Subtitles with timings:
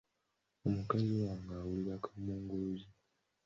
[0.67, 2.87] Omukazi wange awulira kaamunguluze.